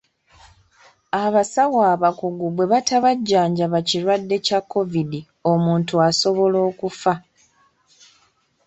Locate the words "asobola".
6.07-6.57